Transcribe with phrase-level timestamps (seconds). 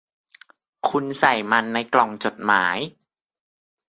[0.89, 2.77] คุณใส่มันในกล่องจดหมาย